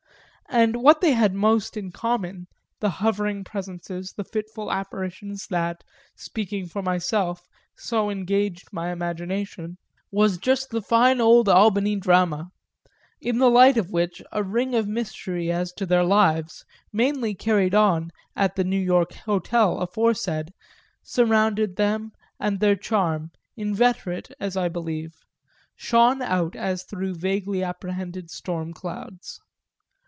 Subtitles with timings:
[0.53, 2.45] And what they had most in common,
[2.81, 5.81] the hovering presences, the fitful apparitions that,
[6.17, 9.77] speaking for myself, so engaged my imagination,
[10.11, 12.51] was just the fine old Albany drama
[13.21, 17.73] in the light of which a ring of mystery as to their lives (mainly carried
[17.73, 20.51] on at the New York Hotel aforesaid)
[21.01, 22.11] surrounded them,
[22.41, 25.23] and their charm, inveterate, as I believed,
[25.77, 29.39] shone out as through vaguely apprehended storm clouds.